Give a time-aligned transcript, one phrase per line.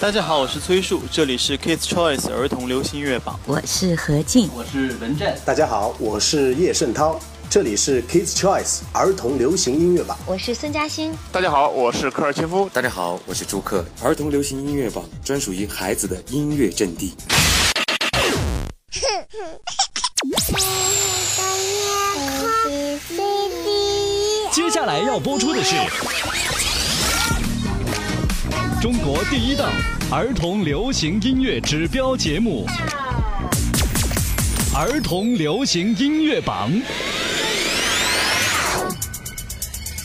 [0.00, 3.38] 大家好，我是崔树，这里是 Kids Choice 儿童流行音乐榜。
[3.44, 5.38] 我是何静，我是文振。
[5.44, 10.16] 大家好，我是叶圣涛，这里是 Kids Choice 儿童流行音乐榜。
[10.24, 11.12] 我是孙嘉欣。
[11.30, 12.66] 大家好，我是科尔切夫。
[12.72, 17.14] 大家好，我是朱克，儿童流行音乐榜专属于孩子的音乐阵地。
[24.50, 25.76] 接下来要播出的是。
[28.80, 29.70] 中国第一档
[30.10, 32.66] 儿童流行音乐指标节目
[34.74, 36.72] 《儿童流行音乐榜》。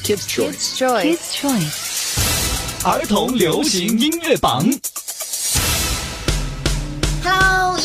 [0.04, 4.70] Kids Choice，Kids Choice，儿童流行音乐榜。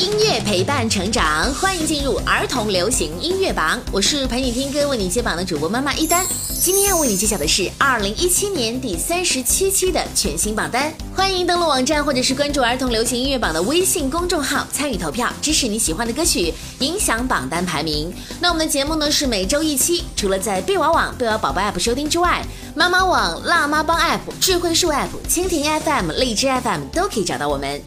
[0.01, 3.79] 音乐陪伴成长，欢迎进入儿童流行音乐榜。
[3.93, 6.25] 我是陪你听歌、为你接榜的主播妈妈一丹。
[6.59, 10.91] 今天要为你揭晓的是二零一七年第三十七期的全新榜单。
[11.15, 18.11] 欢迎登录网站或者是关注儿童流行音乐榜的微信公众号参与投票，支持你喜欢的歌曲，影响榜单排名。
[18.41, 22.43] 那我们的节目呢是每周一期，除了在贝娃网、贝娃宝宝 App 收听之外，
[22.75, 27.79] 妈妈网、辣妈帮 App、智慧树 App、蜻蜓 FM、荔枝 FM 都可以找到我们。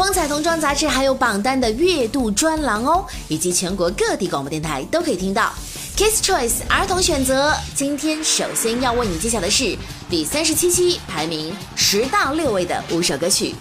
[0.00, 5.52] 风采童装杂志还有榜单的月度专栏哦，以及全国各地广播电台都可以听到。
[5.94, 9.76] Kids Choice 儿童选择，今天首先要为你揭晓的是
[10.08, 13.54] 第三十七期排名十到六位的五首歌曲。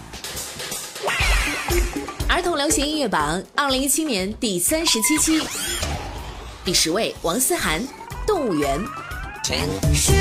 [2.30, 5.46] 儿童流行音乐榜二零一七年第三十七期，
[6.64, 7.82] 第十位王思涵
[8.26, 8.80] 《动物园》。
[9.94, 10.14] 狮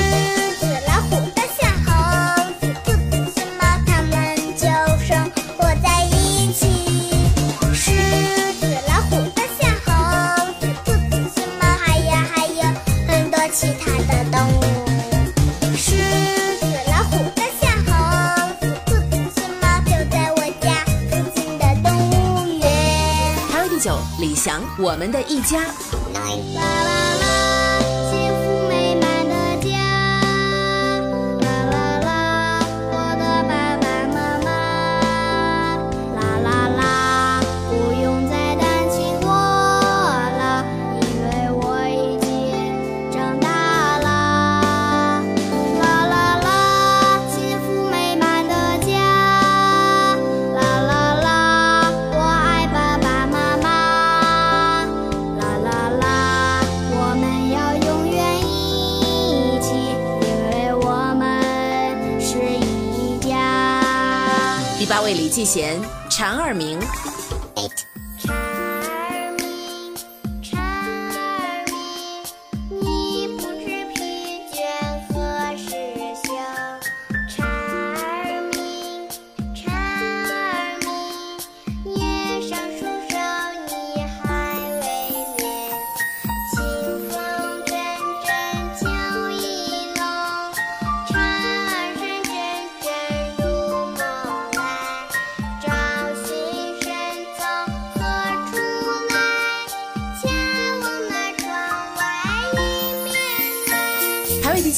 [0.58, 1.30] 子、老虎、
[24.38, 25.64] 想，《我们的一家》。
[65.08, 65.80] 为李继贤、
[66.10, 66.78] 常二明。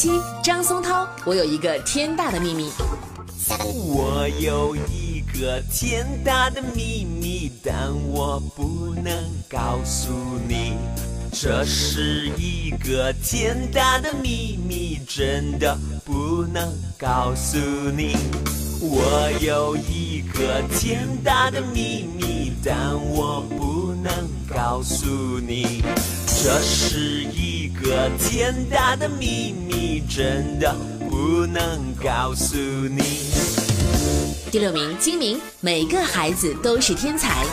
[0.01, 0.09] 七，
[0.43, 2.71] 张松涛《我有一个天大的秘密》。
[3.87, 9.13] 我有一个天大的秘密，但我不能
[9.47, 10.09] 告诉
[10.49, 10.73] 你。
[11.31, 17.59] 这是一个天大的秘密，真的不能告诉
[17.95, 18.17] 你。
[18.83, 24.11] 我有一个天大的秘密，但我不能
[24.49, 25.05] 告诉
[25.39, 25.83] 你。
[26.43, 30.75] 这是一个天大的秘密，真的
[31.11, 33.03] 不能告诉你。
[34.51, 37.45] 第六名，金明《每个孩子都是天才》。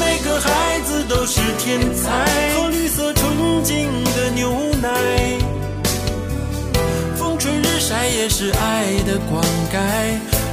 [0.00, 5.43] 每个孩子都是天才，喝绿色纯净的牛奶。
[7.86, 9.76] 晒也是爱的灌溉，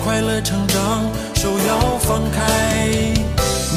[0.04, 2.44] 快乐成长手要放开。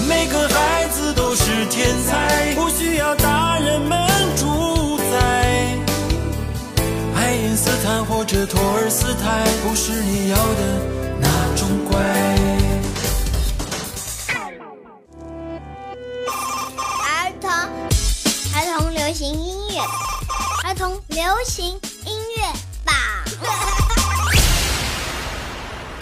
[0.09, 3.97] 每个孩子都是天才，不需要大人们
[4.37, 5.79] 主宰。
[7.15, 10.61] 爱因斯坦或者托尔斯泰，不是你要的
[11.21, 11.97] 那种乖。
[17.07, 17.51] 儿童，
[18.53, 19.81] 儿童流行音乐，
[20.69, 21.67] 儿童流行
[22.05, 22.43] 音乐
[23.41, 23.74] Ha ha ha!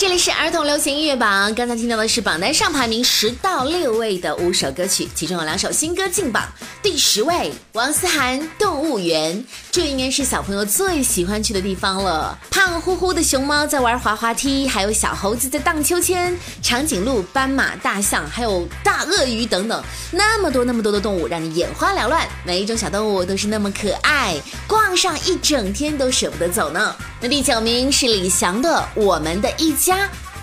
[0.03, 6.43] 这里是儿童流行音乐榜，刚才听到的是榜单上排名十到六位的五首歌曲，其中有两首新歌进榜。
[6.83, 9.37] 第十位，王思涵《动物园》，
[9.71, 12.37] 这应该是小朋友最喜欢去的地方了。
[12.51, 22.27] 胖乎乎的熊猫在玩滑滑梯，还有小猴子在荡秋千，长颈鹿、斑马、大象，还有大鳄鱼等等，那么多那么多的动物，让你眼花缭乱。
[22.45, 24.35] 每一种小动物都是那么可爱，
[24.67, 26.93] 逛上一整天都舍不得走呢。
[27.21, 29.92] 那第九名是李翔的《我们的一家》。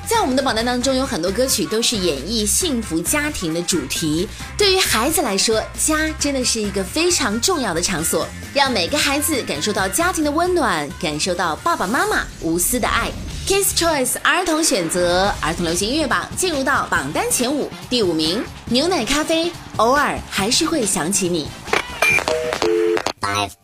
[0.07, 4.27] 在我们的榜单当中，有很多歌曲都是演绎幸福家庭的主题。
[4.57, 13.11] 对于孩子来说，家真的是一个非常重要的场所，让每个孩子感受到家庭的温暖，感受到爸爸妈妈无私的爱。
[13.47, 21.47] Kids Choice 儿童选择儿童流行音乐榜进入到榜单前五，第五名，牛奶咖啡，偶尔还是会想起你。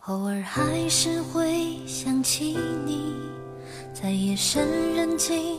[0.06, 3.16] 偶尔还是会想起你，
[3.92, 5.58] 在夜深人静。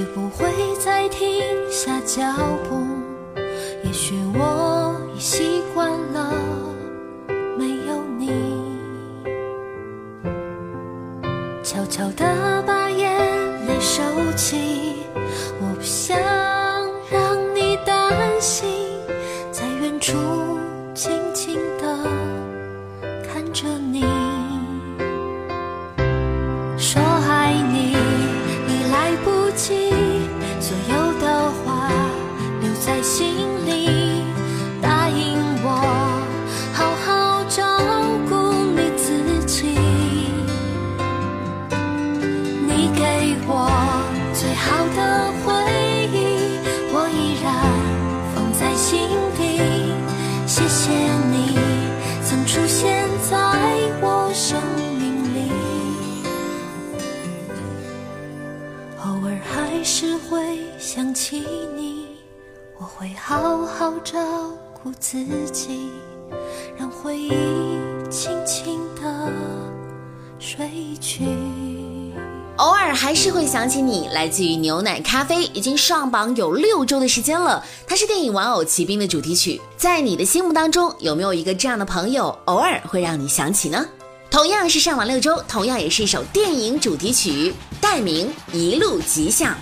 [0.00, 0.46] 也不会
[0.82, 1.28] 再停
[1.70, 2.24] 下脚
[2.66, 2.86] 步。
[3.84, 6.32] 也许我已习惯了
[64.02, 64.18] 照
[64.82, 65.90] 顾自己，
[66.76, 67.30] 让回忆
[68.10, 69.30] 轻轻地
[70.38, 70.68] 睡
[71.00, 71.24] 去。
[72.56, 77.64] 偶尔还是会想起你，来自于牛奶咖啡，已经上榜有六周的时间了。
[77.86, 79.60] 它是电影《玩偶骑兵》的主题曲。
[79.76, 83.86] 在你的心目当中，有没有一个这样的朋友，偶尔会让你想起呢？
[84.30, 89.54] 同样是上榜六周，同样也是一首电影主题曲，代名《一路吉祥》。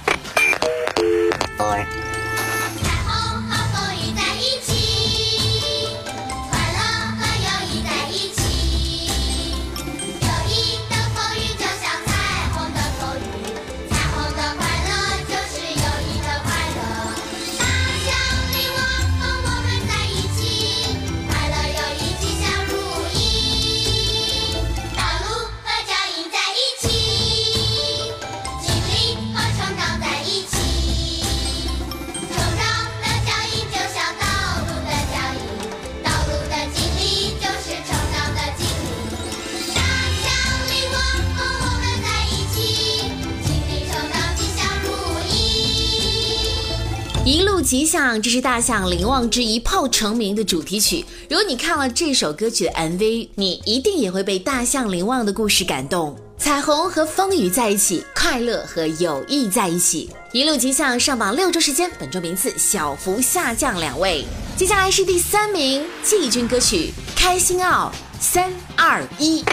[47.69, 51.05] 吉祥，这是大象林旺之一炮成名的主题曲。
[51.29, 56.19] 如果你看了这首歌曲的 MV，你一定也会被大象林旺的故事感动。
[56.39, 60.09] 彩虹和风雨在一起，快乐和友谊在一起。
[60.33, 64.25] 一路吉祥上榜六周时间，本周名次小幅下降两位。
[64.57, 69.45] 接下来是第三名季军歌曲《开心奥》，三二一。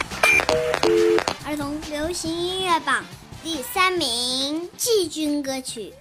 [1.45, 3.03] 儿童流行音乐榜
[3.43, 5.91] 第三名季军歌曲。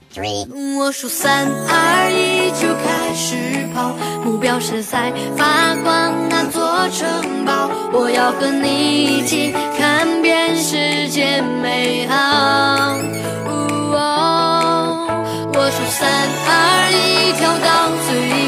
[0.79, 7.69] 我数三二一就开始跑，目标是在发光那座城堡。
[7.93, 12.97] 我要和你一起看遍世界美好。
[15.57, 16.09] 我数三
[16.47, 18.44] 二一跳到最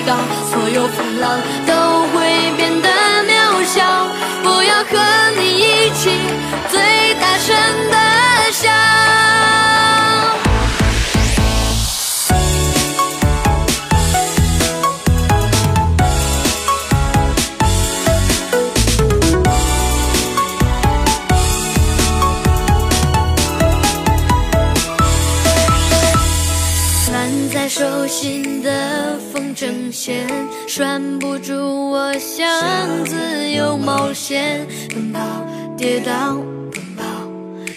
[35.96, 36.34] 跌倒，
[36.72, 37.04] 奔跑，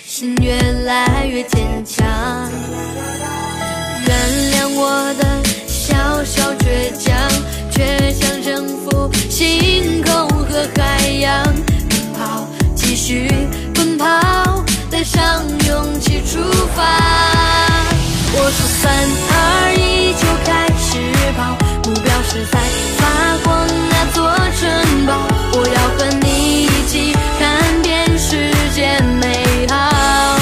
[0.05, 2.05] 心越来越坚强。
[4.05, 4.11] 原
[4.51, 7.15] 谅我的小小倔强，
[7.71, 11.45] 却想征服星空和海洋。
[11.45, 12.45] 奔跑，
[12.75, 13.31] 继续
[13.73, 16.43] 奔跑，带上勇气出
[16.75, 16.83] 发。
[18.33, 18.91] 我说三
[19.31, 20.99] 二一就开始
[21.37, 22.59] 跑，目标是在
[22.97, 25.13] 发光那座城堡。
[25.53, 27.15] 我要和你一起
[28.73, 30.37] 界美好。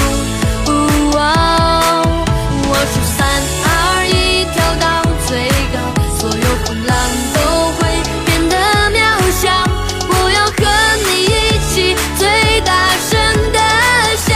[2.70, 3.18] 我数三
[3.64, 3.68] 二
[4.06, 4.86] 一，跳到
[5.26, 5.76] 最高，
[6.18, 6.90] 所有风浪
[7.34, 7.36] 都
[7.72, 7.80] 会
[8.24, 8.54] 变得
[8.90, 8.96] 渺
[9.40, 9.42] 小。
[10.08, 10.60] 我要和
[11.04, 11.26] 你一
[11.68, 11.74] 起
[12.18, 12.20] 最
[12.60, 12.70] 大
[13.10, 13.10] 声
[13.52, 13.58] 的
[14.26, 14.28] 笑。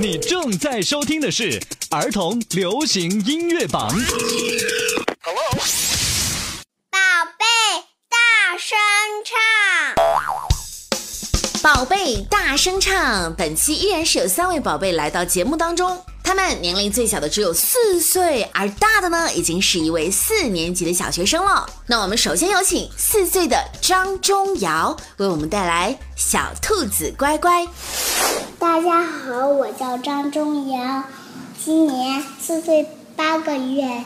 [0.00, 3.88] 你正在收听的是儿童流行音乐榜。
[5.22, 5.30] 宝
[11.62, 13.32] 宝贝，大声唱！
[13.34, 21.64] 本期依然是有三位宝贝来到节目当中，他们年龄最小的只有四岁，而大的呢，已经是一位四年级的小学生了。
[21.86, 27.62] 那我们首先有请四岁的张钟瑶为我们带来《小兔子乖乖》。
[28.58, 31.04] 大家好，我叫张钟瑶，
[31.64, 34.04] 今年四岁八个月。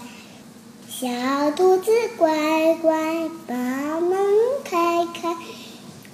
[0.91, 1.07] 小
[1.53, 4.19] 兔子乖乖，把门
[4.63, 5.35] 开开，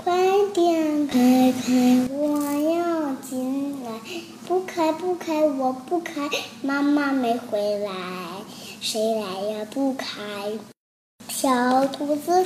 [0.05, 0.13] 快
[0.53, 2.41] 点开开，我
[2.75, 3.91] 要进来。
[4.49, 6.29] 不开不开，我不开，
[6.61, 7.91] 妈妈没回来，
[8.81, 10.09] 谁来也不开。
[11.29, 12.45] 小兔子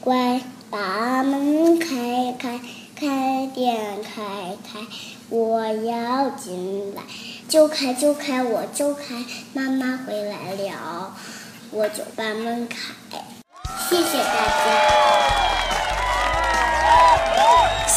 [0.00, 0.40] 乖，
[0.70, 2.60] 把门开开，
[2.96, 4.80] 开点开开，
[5.28, 7.02] 我要进来。
[7.48, 11.14] 就开就开，我就开，妈妈回来了，
[11.70, 12.92] 我就把门开。
[13.88, 15.07] 谢谢大家。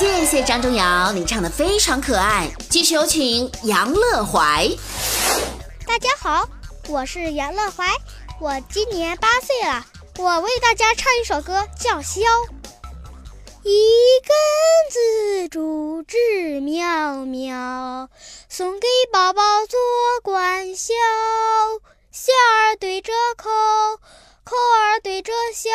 [0.01, 2.49] 谢谢张钟瑶，你唱的非常可爱。
[2.71, 4.67] 继续有请杨乐怀。
[5.85, 6.49] 大家好，
[6.87, 7.85] 我是杨乐怀，
[8.39, 9.85] 我今年八岁了。
[10.17, 12.19] 我为大家唱一首歌，叫《萧》。
[13.61, 13.77] 一
[14.25, 14.33] 根
[14.89, 18.09] 紫竹枝苗苗，
[18.49, 19.79] 送给宝宝做
[20.23, 20.95] 管孝。
[22.11, 23.51] 孝儿对着口，
[24.43, 25.69] 口儿对着笑，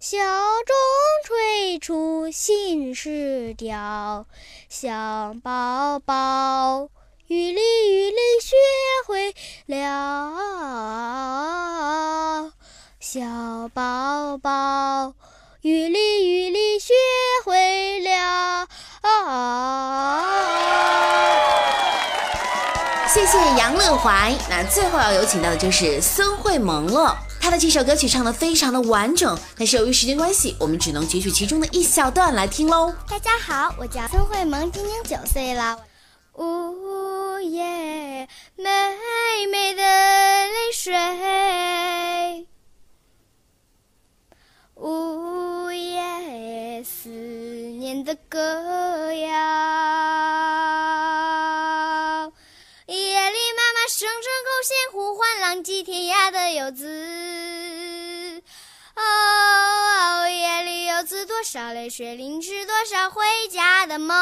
[0.00, 0.76] 小钟
[1.24, 4.26] 吹出新诗调。
[4.68, 6.88] 小宝宝
[7.26, 8.54] 雨里雨里学
[9.08, 9.34] 会
[9.66, 9.82] 了，
[13.00, 13.24] 小
[13.74, 15.14] 宝宝
[15.62, 16.94] 雨里雨里学
[17.44, 18.68] 会了。
[23.08, 24.32] 谢谢杨乐怀。
[24.48, 27.18] 那最后要有请到的就是孙慧萌了。
[27.48, 32.92] 他的这首歌曲唱的非常的完整，但是由于时间关系，我们只能截取其中的一小段来听喽。
[33.08, 35.78] 大家好，我叫孙慧萌，今年九岁了。
[36.34, 40.92] 呜耶，美美的泪水。
[44.74, 49.28] 呜耶，思念的歌谣。
[52.88, 55.97] 夜里妈妈声声口弦呼唤，浪迹天
[61.50, 64.14] 少泪水，淋湿多少回家的梦。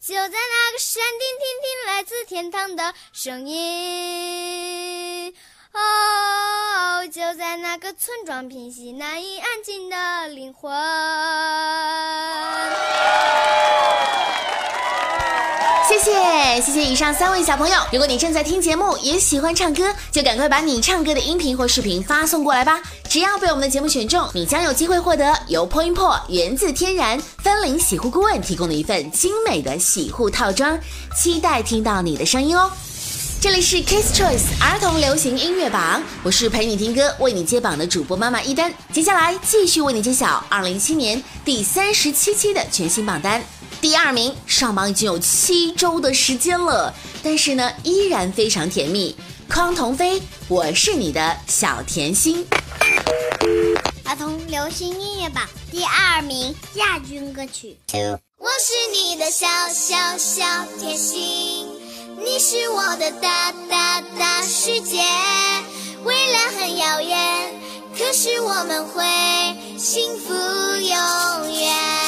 [0.00, 5.34] 就在那个山顶，听听来自天堂的声音。
[5.72, 10.70] 哦，就在那个村庄，平息难以安静的灵魂。
[15.88, 17.76] 谢谢，谢谢以上三位小朋友。
[17.90, 22.80] 如果你正在听节目，也喜欢唱歌，就赶快把你唱歌的音频或视频发送过来吧。
[23.08, 30.78] 只要被我们的节目选中，你将有机会获得由 Point p o 源自天然森林洗护顾问提供的一份精美的洗护套装。
[31.16, 32.70] 期待听到你的声音哦。
[33.40, 38.72] 这里是 Kids Choice 儿童流行音乐榜，我是陪你听歌、为你接榜的主播妈妈一丹。
[38.92, 43.42] 接下来继续为你揭晓2017年第三十七期的全新榜单。
[43.82, 49.16] 第二名上榜已经有七周的时间了，但是呢，依然非常甜蜜。
[49.48, 52.46] 匡童飞，我是你的小甜心。
[54.04, 57.76] 儿童流行音乐榜第二名亚军歌曲。
[58.38, 60.44] 我是你的小小小
[60.78, 61.66] 甜心，
[62.24, 65.02] 你是我的大大大世界。
[66.04, 67.60] 未来很遥远，
[67.98, 69.02] 可是我们会
[69.76, 72.01] 幸福永远。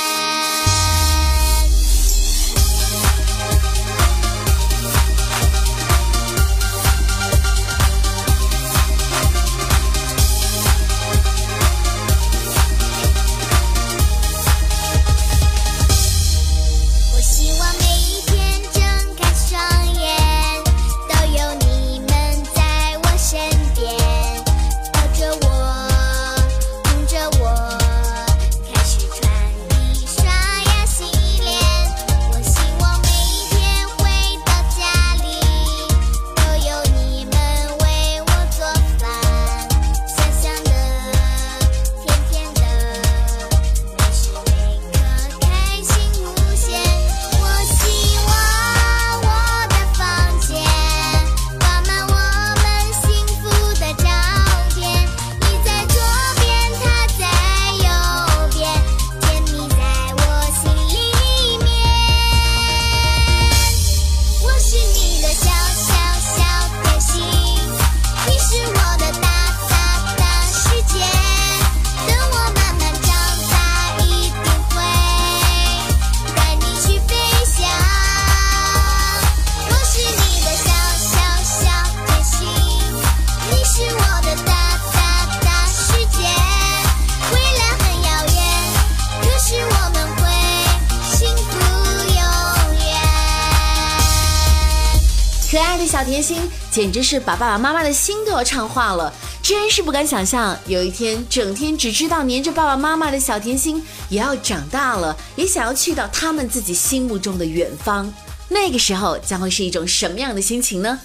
[95.84, 99.12] 位小甜心简直是把爸爸妈妈的心都要唱化了，
[99.42, 108.10] 真是不敢想象，有一天整天只知道黏着爸爸妈妈的小甜心也要长大了，也想要去到他们自己心目中的远方。
[108.48, 110.98] 那个时候将会是一种什么样的心情呢？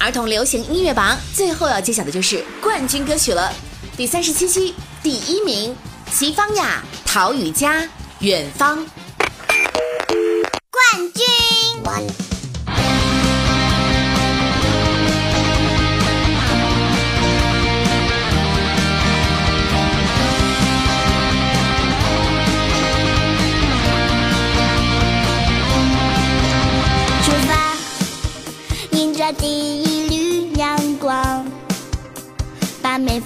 [0.00, 3.52] 儿童流行音乐榜最后要揭晓的就是冠军歌曲了。
[3.96, 5.76] 第三十七期第一名，
[6.12, 7.82] 齐芳雅、陶宇佳，
[8.18, 8.78] 《远方》。
[10.72, 12.23] 冠军。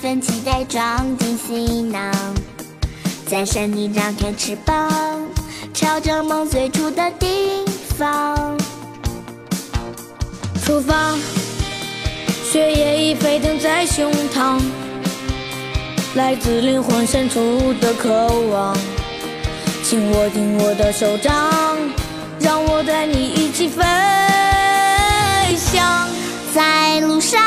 [0.09, 2.11] 把每份期待装进行囊，
[3.27, 4.90] 在山顶张开翅膀，
[5.75, 7.62] 朝着梦最初的地
[7.99, 8.57] 方
[10.64, 11.14] 出发。
[12.51, 14.59] 血液已沸腾在胸膛，
[16.14, 18.75] 来自灵魂深处的渴望，
[19.85, 21.53] 请握紧我的手掌，
[22.40, 23.85] 让我带你一起飞
[25.55, 26.09] 翔。
[26.55, 27.38] 在路上，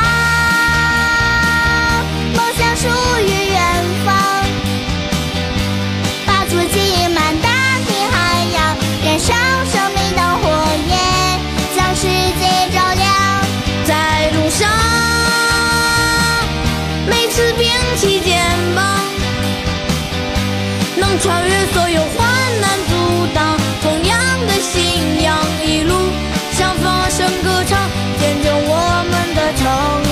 [21.21, 22.27] 穿越所有患
[22.62, 25.93] 难阻挡，同样的信仰，一路
[26.53, 27.89] 向发声歌唱。
[28.19, 29.65] 见证我们的成
[30.03, 30.11] 长。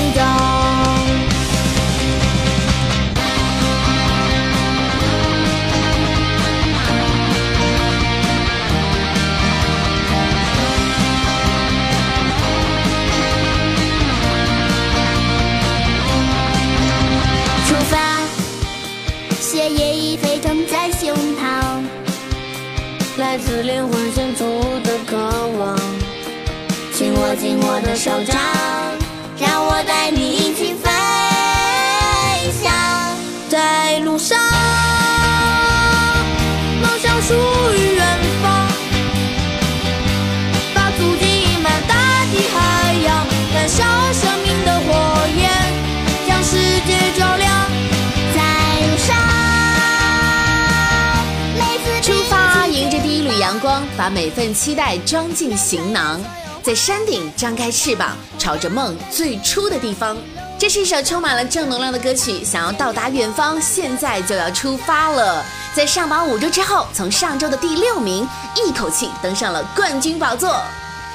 [27.99, 28.33] 手掌，
[29.37, 30.89] 让我带你一起飞
[32.49, 32.71] 翔。
[33.49, 34.39] 在路上，
[36.81, 37.33] 梦想属
[37.73, 38.07] 于远
[38.41, 38.67] 方，
[40.73, 43.83] 把足迹溢满大地海洋，燃烧
[44.13, 45.51] 生命的火焰，
[46.25, 46.55] 将世
[46.87, 47.51] 界照亮。
[48.33, 48.39] 在
[48.87, 49.13] 路上，
[51.57, 56.21] 每次出发，迎着第一缕阳光，把每份期待装进行囊。
[56.69, 60.15] 在山顶张开翅膀，朝着梦最初的地方。
[60.59, 65.43] 这是一首充满了正能量的歌曲，想要到达远方，现在就要出发了。
[65.73, 70.61] 在上榜五周之后，从上周的第六名，一口气登上了冠军宝座，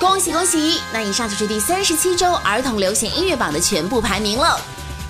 [0.00, 0.80] 恭喜恭喜！
[0.92, 4.60] 那以上就是第三十七周儿童流行音乐榜的全部排名了。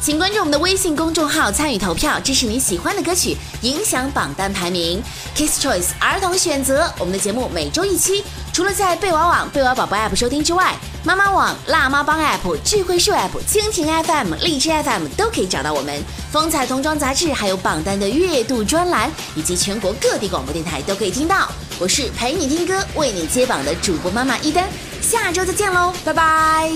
[0.04, 5.02] 请关注我们的微信公众号参与投票，支持你喜欢的歌曲，影响榜单排名。
[5.34, 8.22] Kiss Choice 儿童选择，我们的节目每周一期。
[8.52, 15.98] 除了在贝娃网、贝娃宝宝 App 收听之外，妈妈网、辣妈帮 App、智慧树 App、蜻蜓 FM、荔枝 FM 都可以找到我们。
[16.30, 21.48] 风采童装杂志还有榜单的月度专栏，以及全国各地广播电台都可以听到。
[21.78, 24.68] 我是陪你听歌、为你接榜的主播妈妈一丹，
[25.00, 26.70] 下周再见喽，拜拜。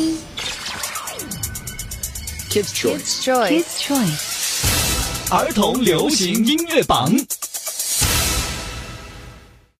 [2.50, 7.14] Kids Choice，Kids Choice，儿童流行音乐榜。